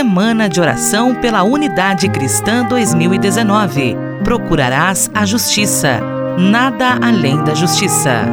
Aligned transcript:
Semana 0.00 0.48
de 0.48 0.58
Oração 0.58 1.14
pela 1.14 1.42
Unidade 1.42 2.08
Cristã 2.08 2.64
2019. 2.64 3.94
Procurarás 4.24 5.10
a 5.14 5.26
justiça. 5.26 6.00
Nada 6.38 6.98
além 7.02 7.44
da 7.44 7.54
justiça. 7.54 8.24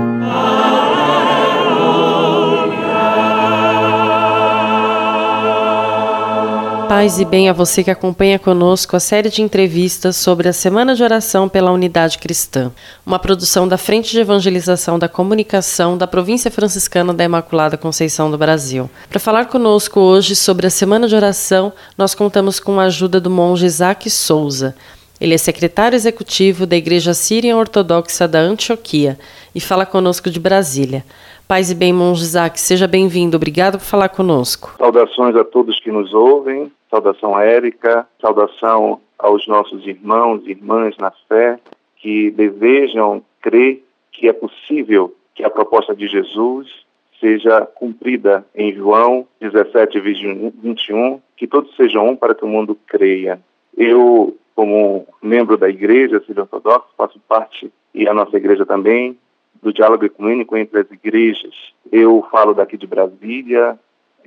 Paz 6.88 7.19
e 7.19 7.25
bem 7.25 7.49
a 7.49 7.54
você 7.54 7.83
que 7.83 7.91
acompanha 7.91 8.39
conosco 8.39 8.95
a 8.95 8.99
série 8.99 9.29
de 9.29 9.41
entrevistas 9.41 10.15
sobre 10.15 10.47
a 10.47 10.54
Semana 10.54 10.95
de 10.95 11.04
Oração 11.04 11.49
pela 11.49 11.69
Unidade 11.69 12.17
Cristã, 12.17 12.71
uma 13.05 13.19
produção 13.19 13.67
da 13.67 13.77
Frente 13.77 14.11
de 14.11 14.21
Evangelização 14.21 14.97
da 14.97 15.09
Comunicação 15.09 15.97
da 15.97 16.07
Província 16.07 16.50
Franciscana 16.50 17.13
da 17.13 17.25
Imaculada 17.25 17.78
Conceição 17.78 18.31
do 18.31 18.37
Brasil. 18.37 18.89
Para 19.09 19.19
falar 19.19 19.47
conosco 19.47 20.00
hoje 20.00 20.33
sobre 20.33 20.65
a 20.65 20.69
Semana 20.69 21.09
de 21.09 21.15
Oração, 21.15 21.73
nós 21.97 22.15
contamos 22.15 22.57
com 22.57 22.79
a 22.79 22.86
ajuda 22.86 23.19
do 23.19 23.29
monge 23.29 23.65
Isaac 23.65 24.09
Souza. 24.09 24.73
Ele 25.19 25.33
é 25.33 25.37
secretário 25.37 25.95
executivo 25.95 26.65
da 26.65 26.78
Igreja 26.78 27.14
Síria 27.14 27.57
Ortodoxa 27.57 28.28
da 28.29 28.39
Antioquia 28.39 29.19
e 29.54 29.59
fala 29.59 29.86
conosco 29.86 30.29
de 30.29 30.39
Brasília. 30.39 31.04
Paz 31.47 31.71
e 31.71 31.75
bem, 31.75 31.93
monge 31.93 32.23
Isaac, 32.23 32.59
seja 32.59 32.89
bem-vindo. 32.89 33.38
Obrigado 33.38 33.78
por 33.78 33.86
falar 33.86 34.09
conosco. 34.09 34.75
Saudações 34.78 35.33
a 35.33 35.45
todos 35.45 35.80
que 35.80 35.89
nos 35.89 36.14
ouvem. 36.14 36.70
Saudação 36.89 37.38
a 37.38 37.45
Érica, 37.45 38.06
saudação 38.20 39.00
aos 39.17 39.47
nossos 39.47 39.88
irmãos 39.88 40.42
e 40.45 40.52
irmãs 40.52 40.97
na 40.97 41.09
fé 41.30 41.58
que 41.95 42.31
desejam 42.31 43.23
crer 43.42 43.81
que 44.11 44.28
é 44.28 44.33
possível 44.33 45.16
que 45.33 45.42
a 45.42 45.50
proposta 45.50 45.95
de 45.95 46.08
Jesus 46.08 46.67
seja 47.17 47.61
cumprida 47.61 48.45
em 48.53 48.73
João 48.73 49.25
17, 49.39 50.02
21, 50.02 51.22
que 51.38 51.48
todos 51.48 51.73
sejam 51.78 52.09
um 52.09 52.16
para 52.18 52.36
que 52.36 52.44
o 52.44 52.48
mundo 52.48 52.78
creia. 52.86 53.40
Eu, 53.78 54.36
como 54.53 55.08
membro 55.22 55.58
da 55.58 55.70
igreja 55.70 56.22
Sírio 56.28 56.42
Ortodoxa, 56.42 56.88
faço 56.98 57.22
parte, 57.25 57.72
e 57.94 58.06
a 58.06 58.14
nossa 58.14 58.36
igreja 58.36 58.66
também, 58.66 59.18
do 59.61 59.73
diálogo 59.73 60.05
ecumênico 60.05 60.55
entre 60.58 60.80
as 60.80 60.91
igrejas. 60.91 61.53
Eu 61.91 62.25
falo 62.31 62.53
daqui 62.53 62.77
de 62.77 62.88
Brasília, 62.88 63.77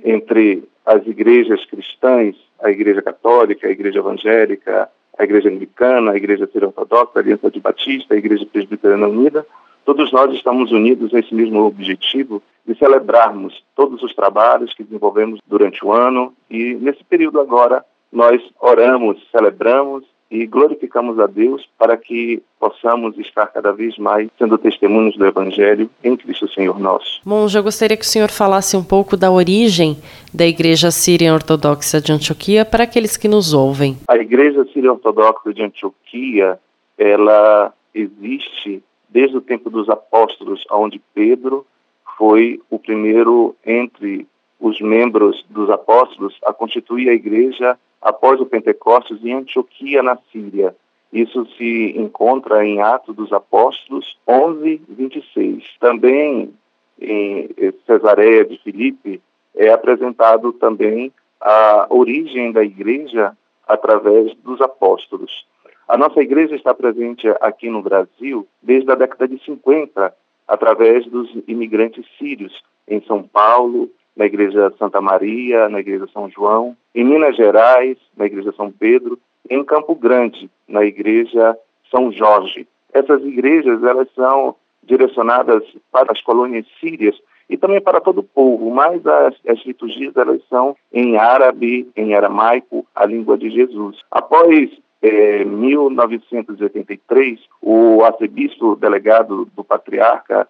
entre 0.03 0.63
as 0.85 1.05
igrejas 1.05 1.63
cristãs, 1.65 2.35
a 2.61 2.69
Igreja 2.69 3.01
Católica, 3.01 3.67
a 3.67 3.71
Igreja 3.71 3.99
Evangélica, 3.99 4.89
a 5.17 5.23
Igreja 5.23 5.49
Anglicana, 5.49 6.11
a 6.11 6.17
Igreja 6.17 6.49
Ortodoxa, 6.53 7.11
a 7.15 7.19
Aliança 7.19 7.51
de 7.51 7.59
Batista, 7.59 8.13
a 8.13 8.17
Igreja 8.17 8.45
Presbiteriana 8.45 9.07
Unida, 9.07 9.45
todos 9.85 10.11
nós 10.11 10.33
estamos 10.33 10.71
unidos 10.71 11.11
nesse 11.11 11.33
mesmo 11.33 11.63
objetivo 11.65 12.41
de 12.65 12.75
celebrarmos 12.75 13.63
todos 13.75 14.01
os 14.03 14.13
trabalhos 14.13 14.73
que 14.73 14.83
desenvolvemos 14.83 15.39
durante 15.47 15.83
o 15.83 15.91
ano 15.91 16.33
e 16.49 16.75
nesse 16.75 17.03
período 17.03 17.39
agora 17.39 17.83
nós 18.11 18.41
oramos, 18.59 19.17
celebramos 19.31 20.03
e 20.31 20.47
glorificamos 20.47 21.19
a 21.19 21.27
Deus 21.27 21.67
para 21.77 21.97
que 21.97 22.41
possamos 22.57 23.17
estar 23.19 23.47
cada 23.47 23.73
vez 23.73 23.97
mais 23.97 24.29
sendo 24.39 24.57
testemunhos 24.57 25.17
do 25.17 25.25
Evangelho 25.25 25.89
em 26.01 26.15
Cristo 26.15 26.47
Senhor 26.47 26.79
nosso. 26.79 27.19
Monge, 27.25 27.57
eu 27.57 27.63
gostaria 27.63 27.97
que 27.97 28.05
o 28.05 28.07
senhor 28.07 28.31
falasse 28.31 28.77
um 28.77 28.83
pouco 28.83 29.17
da 29.17 29.29
origem 29.29 29.97
da 30.33 30.47
Igreja 30.47 30.89
Síria 30.89 31.33
Ortodoxa 31.33 31.99
de 31.99 32.13
Antioquia 32.13 32.63
para 32.63 32.85
aqueles 32.85 33.17
que 33.17 33.27
nos 33.27 33.53
ouvem. 33.53 33.97
A 34.07 34.15
Igreja 34.15 34.65
Síria 34.73 34.93
Ortodoxa 34.93 35.53
de 35.53 35.63
Antioquia, 35.63 36.57
ela 36.97 37.73
existe 37.93 38.81
desde 39.09 39.35
o 39.35 39.41
tempo 39.41 39.69
dos 39.69 39.89
apóstolos, 39.89 40.63
onde 40.71 41.01
Pedro 41.13 41.65
foi 42.17 42.61
o 42.69 42.79
primeiro 42.79 43.53
entre 43.65 44.25
os 44.57 44.79
membros 44.79 45.43
dos 45.49 45.69
apóstolos 45.69 46.37
a 46.45 46.53
constituir 46.53 47.09
a 47.09 47.13
igreja 47.13 47.77
após 48.01 48.39
o 48.39 48.45
Pentecostes 48.45 49.23
em 49.23 49.33
Antioquia, 49.33 50.01
na 50.01 50.17
Síria. 50.31 50.75
Isso 51.11 51.45
se 51.57 51.93
encontra 51.97 52.65
em 52.65 52.81
Atos 52.81 53.15
dos 53.15 53.33
Apóstolos 53.33 54.17
11, 54.27 54.81
26. 54.87 55.63
Também 55.79 56.53
em 56.99 57.49
Cesareia 57.85 58.45
de 58.45 58.57
Filipe 58.59 59.21
é 59.55 59.69
apresentado 59.69 60.53
também 60.53 61.11
a 61.39 61.87
origem 61.89 62.51
da 62.51 62.63
igreja 62.63 63.35
através 63.67 64.33
dos 64.37 64.61
apóstolos. 64.61 65.45
A 65.87 65.97
nossa 65.97 66.21
igreja 66.21 66.55
está 66.55 66.73
presente 66.73 67.27
aqui 67.41 67.69
no 67.69 67.81
Brasil 67.81 68.47
desde 68.61 68.89
a 68.91 68.95
década 68.95 69.27
de 69.27 69.43
50, 69.43 70.13
através 70.47 71.05
dos 71.05 71.29
imigrantes 71.47 72.05
sírios, 72.17 72.63
em 72.87 73.01
São 73.01 73.23
Paulo, 73.23 73.89
na 74.15 74.25
Igreja 74.25 74.71
Santa 74.77 75.01
Maria, 75.01 75.69
na 75.69 75.79
Igreja 75.79 76.07
São 76.13 76.29
João, 76.29 76.75
em 76.93 77.03
Minas 77.03 77.35
Gerais, 77.35 77.97
na 78.15 78.25
Igreja 78.25 78.53
São 78.55 78.71
Pedro, 78.71 79.19
em 79.49 79.63
Campo 79.63 79.95
Grande, 79.95 80.49
na 80.67 80.83
Igreja 80.83 81.57
São 81.89 82.11
Jorge. 82.11 82.67
Essas 82.93 83.23
igrejas, 83.23 83.83
elas 83.83 84.07
são 84.15 84.55
direcionadas 84.83 85.63
para 85.91 86.11
as 86.11 86.21
colônias 86.21 86.65
sírias 86.79 87.15
e 87.49 87.57
também 87.57 87.81
para 87.81 87.99
todo 88.01 88.19
o 88.19 88.23
povo, 88.23 88.69
mas 88.71 89.05
as, 89.05 89.35
as 89.47 89.59
liturgias 89.65 90.15
elas 90.15 90.41
são 90.49 90.75
em 90.91 91.17
árabe, 91.17 91.89
em 91.95 92.13
aramaico, 92.13 92.85
a 92.95 93.05
língua 93.05 93.37
de 93.37 93.49
Jesus. 93.49 93.99
Após 94.09 94.69
eh, 95.01 95.43
1983, 95.43 97.39
o 97.61 98.03
arcebispo 98.03 98.75
delegado 98.75 99.45
do 99.55 99.63
patriarca, 99.63 100.47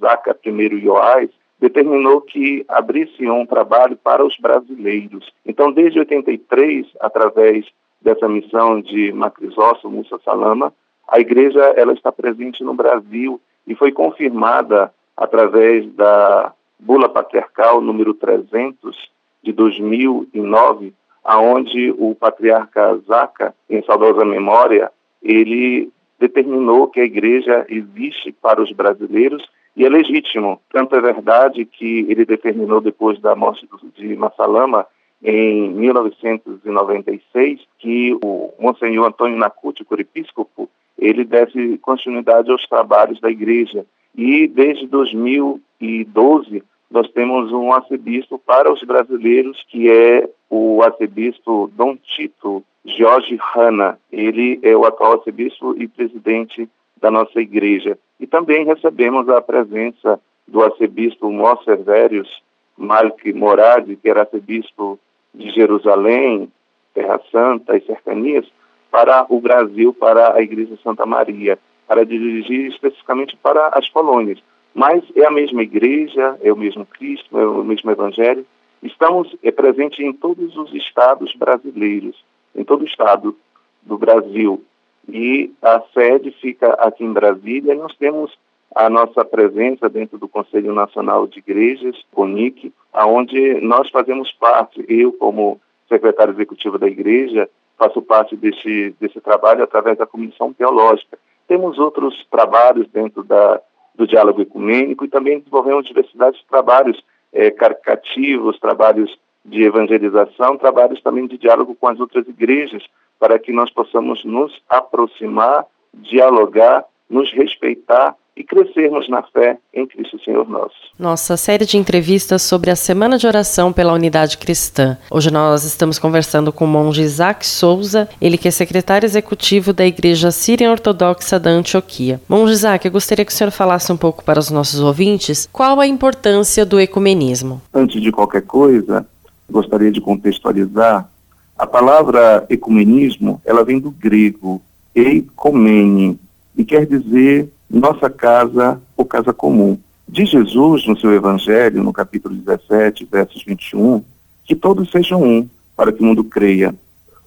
Zaca 0.00 0.36
I 0.46 0.84
Ioás, 0.84 1.30
determinou 1.64 2.20
que 2.20 2.62
abrisse 2.68 3.26
um 3.26 3.46
trabalho 3.46 3.96
para 3.96 4.22
os 4.22 4.36
brasileiros. 4.36 5.32
Então, 5.46 5.72
desde 5.72 5.98
83, 5.98 6.86
através 7.00 7.64
dessa 8.02 8.28
missão 8.28 8.82
de 8.82 9.10
Macrisosso 9.12 9.88
Mussa 9.88 10.18
Salama, 10.22 10.74
a 11.08 11.18
igreja 11.18 11.62
ela 11.74 11.94
está 11.94 12.12
presente 12.12 12.62
no 12.62 12.74
Brasil 12.74 13.40
e 13.66 13.74
foi 13.74 13.92
confirmada 13.92 14.92
através 15.16 15.90
da 15.94 16.52
bula 16.78 17.08
patriarcal 17.08 17.80
número 17.80 18.12
300 18.12 19.10
de 19.42 19.50
2009, 19.52 20.92
aonde 21.24 21.94
o 21.96 22.14
patriarca 22.14 22.94
Zaca, 23.06 23.54
em 23.70 23.82
saudosa 23.84 24.22
memória, 24.22 24.92
ele 25.22 25.90
determinou 26.18 26.88
que 26.88 27.00
a 27.00 27.04
igreja 27.04 27.64
existe 27.70 28.32
para 28.32 28.62
os 28.62 28.70
brasileiros 28.72 29.42
e 29.76 29.84
é 29.84 29.88
legítimo. 29.88 30.60
Tanto 30.72 30.94
é 30.94 31.00
verdade 31.00 31.64
que 31.64 32.06
ele 32.08 32.24
determinou, 32.24 32.80
depois 32.80 33.20
da 33.20 33.34
morte 33.34 33.68
de 33.96 34.14
Massalama, 34.14 34.86
em 35.22 35.70
1996, 35.70 37.60
que 37.78 38.16
o 38.22 38.52
Monsenhor 38.58 39.06
Antônio 39.06 39.38
Nacuti, 39.38 39.84
o 39.88 40.00
episcopo, 40.00 40.68
ele 40.98 41.24
desse 41.24 41.78
continuidade 41.78 42.50
aos 42.50 42.66
trabalhos 42.68 43.20
da 43.20 43.30
igreja. 43.30 43.86
E 44.14 44.46
desde 44.46 44.86
2012, 44.86 46.62
nós 46.90 47.10
temos 47.10 47.50
um 47.52 47.72
arcebispo 47.72 48.38
para 48.38 48.72
os 48.72 48.82
brasileiros, 48.82 49.64
que 49.68 49.90
é 49.90 50.28
o 50.48 50.82
arcebispo 50.82 51.70
Dom 51.74 51.96
Tito 51.96 52.62
Jorge 52.84 53.38
Hanna. 53.54 53.98
Ele 54.12 54.60
é 54.62 54.76
o 54.76 54.84
atual 54.84 55.14
arcebispo 55.14 55.74
e 55.76 55.88
presidente 55.88 56.68
da 57.00 57.10
nossa 57.10 57.40
igreja. 57.40 57.98
E 58.18 58.26
também 58.26 58.64
recebemos 58.64 59.28
a 59.28 59.40
presença 59.40 60.20
do 60.46 60.62
arcebispo 60.62 61.30
Mosser 61.30 61.82
Verius 61.82 62.42
Malik 62.76 63.32
Moradi, 63.32 63.96
que 63.96 64.08
era 64.08 64.20
arcebispo 64.20 64.98
de 65.34 65.50
Jerusalém, 65.50 66.50
Terra 66.92 67.20
Santa 67.30 67.76
e 67.76 67.80
cercanias, 67.82 68.46
para 68.90 69.26
o 69.28 69.40
Brasil, 69.40 69.92
para 69.92 70.34
a 70.34 70.40
Igreja 70.40 70.78
Santa 70.82 71.04
Maria, 71.04 71.58
para 71.86 72.04
dirigir 72.04 72.68
especificamente 72.68 73.36
para 73.36 73.68
as 73.68 73.88
colônias. 73.88 74.40
Mas 74.72 75.04
é 75.16 75.24
a 75.24 75.30
mesma 75.30 75.62
igreja, 75.62 76.38
é 76.42 76.52
o 76.52 76.56
mesmo 76.56 76.86
Cristo, 76.86 77.38
é 77.38 77.46
o 77.46 77.64
mesmo 77.64 77.90
Evangelho. 77.90 78.46
Estamos 78.82 79.34
é, 79.42 79.50
presentes 79.50 79.98
em 79.98 80.12
todos 80.12 80.56
os 80.56 80.72
estados 80.74 81.34
brasileiros, 81.34 82.24
em 82.54 82.64
todo 82.64 82.82
o 82.82 82.86
estado 82.86 83.36
do 83.82 83.98
Brasil 83.98 84.62
e 85.08 85.52
a 85.62 85.82
sede 85.92 86.30
fica 86.40 86.72
aqui 86.74 87.04
em 87.04 87.12
Brasília. 87.12 87.74
Nós 87.74 87.94
temos 87.96 88.36
a 88.74 88.90
nossa 88.90 89.24
presença 89.24 89.88
dentro 89.88 90.18
do 90.18 90.28
Conselho 90.28 90.72
Nacional 90.72 91.26
de 91.26 91.38
Igrejas, 91.38 91.96
CONIC, 92.12 92.72
aonde 92.92 93.60
nós 93.60 93.88
fazemos 93.90 94.32
parte, 94.32 94.84
eu 94.88 95.12
como 95.12 95.60
secretário 95.88 96.34
executivo 96.34 96.78
da 96.78 96.88
igreja, 96.88 97.48
faço 97.78 98.02
parte 98.02 98.36
desse, 98.36 98.94
desse 99.00 99.20
trabalho 99.20 99.62
através 99.62 99.98
da 99.98 100.06
Comissão 100.06 100.52
Teológica. 100.52 101.18
Temos 101.46 101.78
outros 101.78 102.26
trabalhos 102.30 102.88
dentro 102.88 103.22
da, 103.22 103.60
do 103.94 104.06
diálogo 104.06 104.42
ecumênico 104.42 105.04
e 105.04 105.08
também 105.08 105.38
desenvolvemos 105.38 105.86
diversidade 105.86 106.38
de 106.38 106.46
trabalhos 106.46 107.04
é, 107.32 107.50
caricativos, 107.50 108.58
trabalhos 108.58 109.16
de 109.44 109.62
evangelização, 109.62 110.56
trabalhos 110.56 111.02
também 111.02 111.26
de 111.26 111.36
diálogo 111.36 111.74
com 111.74 111.88
as 111.88 112.00
outras 112.00 112.26
igrejas, 112.26 112.82
para 113.18 113.38
que 113.38 113.52
nós 113.52 113.70
possamos 113.70 114.24
nos 114.24 114.52
aproximar, 114.68 115.66
dialogar, 115.94 116.84
nos 117.08 117.32
respeitar 117.32 118.16
e 118.36 118.42
crescermos 118.42 119.08
na 119.08 119.22
fé 119.22 119.58
em 119.72 119.86
Cristo 119.86 120.18
Senhor 120.24 120.48
nosso. 120.48 120.74
Nossa 120.98 121.36
série 121.36 121.64
de 121.64 121.76
entrevistas 121.76 122.42
sobre 122.42 122.70
a 122.70 122.76
Semana 122.76 123.16
de 123.16 123.26
Oração 123.26 123.72
pela 123.72 123.92
Unidade 123.92 124.38
Cristã. 124.38 124.98
Hoje 125.10 125.30
nós 125.30 125.64
estamos 125.64 125.98
conversando 125.98 126.52
com 126.52 126.64
o 126.64 126.68
monge 126.68 127.02
Isaac 127.02 127.46
Souza, 127.46 128.08
ele 128.20 128.36
que 128.36 128.48
é 128.48 128.50
secretário 128.50 129.06
executivo 129.06 129.72
da 129.72 129.86
Igreja 129.86 130.30
Síria 130.30 130.70
Ortodoxa 130.70 131.38
da 131.38 131.50
Antioquia. 131.50 132.20
Monge 132.28 132.52
Isaac, 132.52 132.84
eu 132.84 132.92
gostaria 132.92 133.24
que 133.24 133.32
o 133.32 133.34
senhor 133.34 133.50
falasse 133.50 133.92
um 133.92 133.96
pouco 133.96 134.24
para 134.24 134.40
os 134.40 134.50
nossos 134.50 134.80
ouvintes 134.80 135.48
qual 135.52 135.78
a 135.78 135.86
importância 135.86 136.66
do 136.66 136.80
ecumenismo. 136.80 137.62
Antes 137.72 138.02
de 138.02 138.10
qualquer 138.10 138.42
coisa, 138.42 139.06
gostaria 139.48 139.92
de 139.92 140.00
contextualizar 140.00 141.08
a 141.56 141.66
palavra 141.66 142.44
ecumenismo, 142.48 143.40
ela 143.44 143.64
vem 143.64 143.78
do 143.78 143.90
grego 143.90 144.60
eikomene, 144.94 146.18
e 146.56 146.64
quer 146.64 146.86
dizer 146.86 147.48
nossa 147.68 148.08
casa 148.08 148.80
ou 148.96 149.04
casa 149.04 149.32
comum. 149.32 149.78
Diz 150.08 150.28
Jesus 150.28 150.86
no 150.86 150.98
seu 150.98 151.12
Evangelho, 151.12 151.82
no 151.82 151.92
capítulo 151.92 152.34
17, 152.34 153.08
versos 153.10 153.42
21, 153.44 154.02
que 154.44 154.54
todos 154.54 154.90
sejam 154.90 155.22
um, 155.22 155.48
para 155.76 155.92
que 155.92 156.02
o 156.02 156.04
mundo 156.04 156.22
creia. 156.22 156.74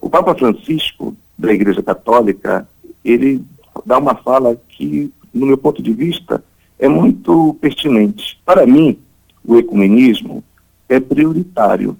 O 0.00 0.08
Papa 0.08 0.34
Francisco, 0.34 1.16
da 1.36 1.52
Igreja 1.52 1.82
Católica, 1.82 2.66
ele 3.04 3.42
dá 3.84 3.98
uma 3.98 4.14
fala 4.14 4.56
que, 4.68 5.12
no 5.34 5.46
meu 5.46 5.58
ponto 5.58 5.82
de 5.82 5.92
vista, 5.92 6.42
é 6.78 6.88
muito 6.88 7.54
pertinente. 7.60 8.40
Para 8.44 8.64
mim, 8.64 8.98
o 9.44 9.56
ecumenismo 9.56 10.42
é 10.88 11.00
prioritário. 11.00 11.96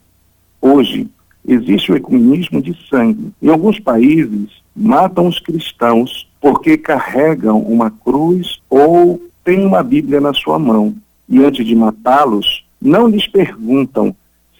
Hoje, 0.61 1.09
existe 1.49 1.91
o 1.91 1.97
ecumenismo 1.97 2.61
de 2.61 2.77
sangue. 2.89 3.33
Em 3.43 3.49
alguns 3.49 3.81
países, 3.81 4.50
matam 4.77 5.27
os 5.27 5.41
cristãos 5.41 6.29
porque 6.41 6.77
carregam 6.77 7.61
uma 7.61 7.91
cruz 7.91 8.61
ou 8.69 9.21
têm 9.43 9.65
uma 9.65 9.83
Bíblia 9.83 10.21
na 10.21 10.35
sua 10.35 10.59
mão. 10.59 10.95
E 11.27 11.43
antes 11.43 11.67
de 11.67 11.75
matá-los, 11.75 12.67
não 12.81 13.09
lhes 13.09 13.27
perguntam 13.27 14.15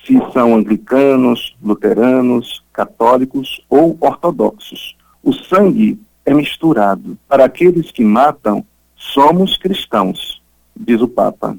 se 0.05 0.19
são 0.33 0.55
anglicanos, 0.55 1.55
luteranos, 1.63 2.65
católicos 2.73 3.61
ou 3.69 3.97
ortodoxos. 4.01 4.97
O 5.23 5.33
sangue 5.33 6.01
é 6.25 6.33
misturado. 6.33 7.19
Para 7.29 7.45
aqueles 7.45 7.91
que 7.91 8.03
matam, 8.03 8.65
somos 8.97 9.59
cristãos, 9.59 10.43
diz 10.75 11.03
o 11.03 11.09
Papa. 11.09 11.57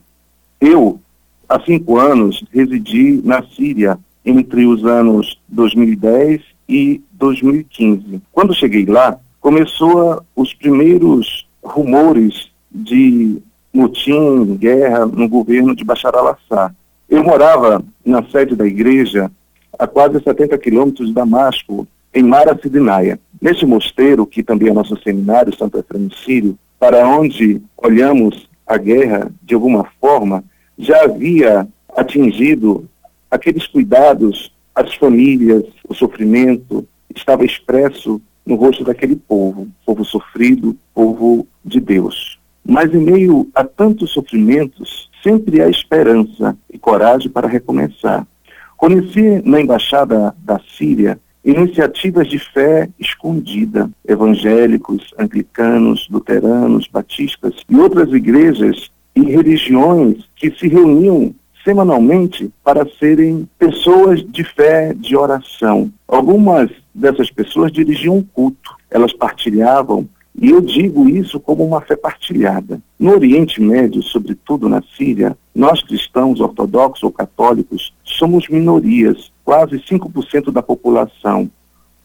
Eu, 0.60 1.00
há 1.48 1.60
cinco 1.60 1.98
anos, 1.98 2.44
residi 2.52 3.22
na 3.24 3.44
Síria 3.44 4.00
entre 4.26 4.66
os 4.66 4.86
anos 4.86 5.40
2010 5.48 6.42
e 6.68 7.02
2015. 7.14 8.22
Quando 8.32 8.54
cheguei 8.54 8.86
lá, 8.86 9.18
começou 9.40 10.24
os 10.36 10.54
primeiros 10.54 11.48
rumores 11.64 12.52
de 12.72 13.42
motim, 13.74 14.56
guerra 14.56 15.06
no 15.06 15.28
governo 15.28 15.76
de 15.76 15.84
Bashar 15.84 16.16
al-Assad. 16.16 16.74
Eu 17.10 17.24
morava 17.24 17.84
na 18.06 18.24
sede 18.24 18.56
da 18.56 18.66
igreja 18.66 19.32
a 19.78 19.88
quase 19.88 20.22
70 20.22 20.58
quilômetros 20.58 21.08
de 21.08 21.14
Damasco, 21.14 21.88
em 22.14 22.24
Mara 22.24 22.58
Sidinaia. 22.62 23.20
Neste 23.42 23.66
mosteiro, 23.66 24.26
que 24.26 24.44
também 24.44 24.70
é 24.70 24.74
nosso 24.74 24.98
seminário, 25.02 25.56
Santo 25.56 25.78
Efraim 25.80 26.10
Sírio, 26.26 26.58
para 26.80 27.08
onde 27.08 27.62
olhamos 27.78 28.50
a 28.66 28.78
guerra 28.78 29.32
de 29.44 29.54
alguma 29.56 29.86
forma, 30.00 30.44
já 30.78 31.04
havia 31.04 31.68
atingido 31.96 32.89
aqueles 33.30 33.68
cuidados 33.68 34.52
às 34.74 34.94
famílias, 34.96 35.64
o 35.88 35.94
sofrimento, 35.94 36.88
estava 37.16 37.46
expresso 37.46 38.22
no 38.46 38.56
rosto 38.56 38.84
daquele 38.84 39.16
povo, 39.16 39.68
povo 39.86 40.04
sofrido, 40.04 40.76
povo 40.94 41.48
de 41.64 41.80
Deus. 41.80 42.40
Mas 42.66 42.94
em 42.94 43.00
meio 43.00 43.48
a 43.54 43.64
tantos 43.64 44.12
sofrimentos, 44.12 45.10
sempre 45.24 45.62
há 45.62 45.70
esperança 45.70 46.58
e 46.72 46.78
coragem 46.78 47.30
para 47.30 47.48
recomeçar. 47.48 48.26
Conheci 48.78 49.42
na 49.44 49.60
embaixada 49.60 50.36
da 50.44 50.60
Síria 50.78 51.20
iniciativas 51.44 52.28
de 52.28 52.38
fé 52.38 52.90
escondida, 53.00 53.90
evangélicos, 54.08 55.14
anglicanos, 55.18 56.08
luteranos, 56.10 56.88
batistas 56.88 57.56
e 57.70 57.76
outras 57.76 58.12
igrejas 58.12 58.92
e 59.16 59.22
religiões 59.22 60.18
que 60.36 60.52
se 60.52 60.68
reuniam 60.68 61.34
semanalmente 61.70 62.52
para 62.64 62.84
serem 62.98 63.48
pessoas 63.60 64.24
de 64.24 64.44
fé, 64.44 64.92
de 64.92 65.16
oração. 65.16 65.92
Algumas 66.08 66.72
dessas 66.96 67.30
pessoas 67.30 67.72
dirigiam 67.72 68.18
um 68.18 68.24
culto, 68.24 68.76
elas 68.90 69.14
partilhavam, 69.14 70.10
e 70.36 70.50
eu 70.50 70.62
digo 70.62 71.08
isso 71.08 71.40
como 71.40 71.64
uma 71.64 71.80
fé 71.82 71.96
partilhada. 71.96 72.82
No 73.00 73.12
Oriente 73.12 73.62
Médio, 73.62 74.02
sobretudo 74.02 74.68
na 74.68 74.82
Síria, 74.98 75.38
nós 75.54 75.84
cristãos 75.84 76.40
ortodoxos 76.40 77.04
ou 77.04 77.12
católicos 77.12 77.94
somos 78.04 78.48
minorias, 78.50 79.32
quase 79.46 79.78
5% 79.78 80.52
da 80.52 80.64
população. 80.64 81.52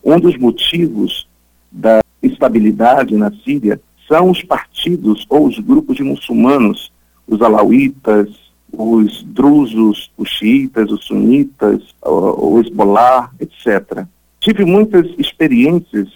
Um 0.05 0.21
dos 0.21 0.37
motivos 0.37 1.27
da 1.73 2.01
instabilidade 2.23 3.17
na 3.17 3.33
Síria 3.43 3.81
são 4.07 4.31
os 4.31 4.43
partidos 4.43 5.25
ou 5.31 5.47
os 5.47 5.59
grupos 5.59 5.97
de 5.97 6.03
muçulmanos, 6.03 6.93
os 7.27 7.41
alauítas, 7.41 8.44
os 8.79 9.23
drusos, 9.23 10.11
os 10.17 10.29
xiitas, 10.29 10.91
os 10.91 11.05
sunitas, 11.05 11.83
o, 12.03 12.61
Hezbollah, 12.61 13.31
etc. 13.41 14.05
Tive 14.41 14.65
muitas 14.65 15.07
experiências 15.19 16.09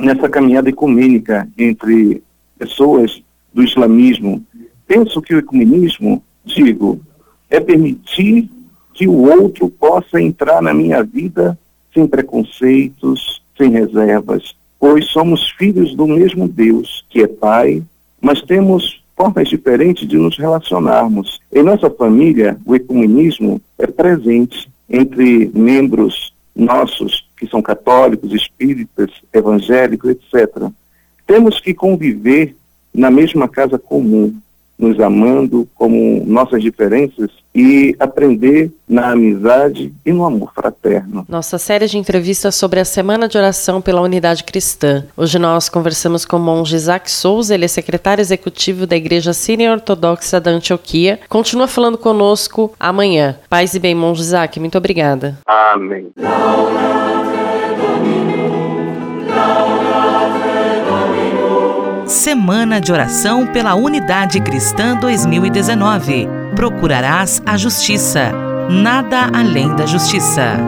nessa 0.00 0.28
caminhada 0.28 0.68
ecumênica 0.68 1.48
entre 1.56 2.22
pessoas 2.58 3.22
do 3.52 3.62
islamismo. 3.62 4.44
Penso 4.86 5.22
que 5.22 5.34
o 5.34 5.38
ecumenismo, 5.38 6.22
digo, 6.44 7.00
é 7.48 7.60
permitir 7.60 8.50
que 8.92 9.06
o 9.06 9.30
outro 9.30 9.68
possa 9.68 10.20
entrar 10.20 10.62
na 10.62 10.72
minha 10.72 11.02
vida 11.02 11.58
sem 11.92 12.06
preconceitos, 12.06 13.42
sem 13.56 13.70
reservas, 13.70 14.54
pois 14.78 15.06
somos 15.06 15.50
filhos 15.50 15.94
do 15.94 16.06
mesmo 16.06 16.46
Deus, 16.46 17.04
que 17.08 17.22
é 17.22 17.26
Pai, 17.26 17.82
mas 18.20 18.42
temos 18.42 19.02
formas 19.16 19.48
diferentes 19.48 20.06
de 20.06 20.16
nos 20.16 20.36
relacionarmos. 20.36 21.40
Em 21.50 21.62
nossa 21.62 21.88
família, 21.88 22.56
o 22.66 22.76
ecumenismo 22.76 23.60
é 23.78 23.86
presente 23.86 24.70
entre 24.88 25.50
membros 25.54 26.34
nossos 26.54 27.26
que 27.36 27.46
são 27.46 27.60
católicos, 27.60 28.32
espíritas, 28.32 29.10
evangélicos, 29.32 30.10
etc. 30.10 30.70
Temos 31.26 31.60
que 31.60 31.74
conviver 31.74 32.54
na 32.94 33.10
mesma 33.10 33.48
casa 33.48 33.78
comum, 33.78 34.34
nos 34.78 35.00
amando 35.00 35.66
como 35.74 36.22
nossas 36.26 36.62
diferenças 36.62 37.30
e 37.54 37.96
aprender 37.98 38.70
na 38.86 39.12
amizade 39.12 39.92
e 40.04 40.12
no 40.12 40.24
amor 40.24 40.52
fraterno. 40.54 41.24
Nossa 41.28 41.56
série 41.58 41.86
de 41.86 41.96
entrevistas 41.96 42.54
sobre 42.54 42.80
a 42.80 42.84
Semana 42.84 43.26
de 43.26 43.38
Oração 43.38 43.80
pela 43.80 44.02
Unidade 44.02 44.44
Cristã. 44.44 45.04
Hoje 45.16 45.38
nós 45.38 45.68
conversamos 45.68 46.26
com 46.26 46.36
o 46.36 46.40
monge 46.40 46.76
Isaac 46.76 47.10
Souza, 47.10 47.54
ele 47.54 47.64
é 47.64 47.68
secretário 47.68 48.20
executivo 48.20 48.86
da 48.86 48.96
Igreja 48.96 49.32
Síria 49.32 49.72
Ortodoxa 49.72 50.40
da 50.40 50.50
Antioquia. 50.50 51.18
Continua 51.28 51.66
falando 51.66 51.96
conosco 51.96 52.72
amanhã. 52.78 53.36
Paz 53.48 53.74
e 53.74 53.78
bem, 53.78 53.94
monge 53.94 54.20
Isaac, 54.20 54.60
muito 54.60 54.76
obrigada. 54.76 55.38
Amém. 55.46 56.12
Semana 62.26 62.80
de 62.80 62.90
Oração 62.90 63.46
pela 63.46 63.76
Unidade 63.76 64.40
Cristã 64.40 64.96
2019. 64.96 66.28
Procurarás 66.56 67.40
a 67.46 67.56
justiça, 67.56 68.32
nada 68.68 69.30
além 69.32 69.76
da 69.76 69.86
justiça. 69.86 70.58